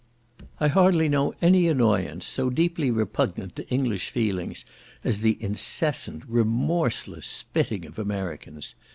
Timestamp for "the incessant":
5.19-6.23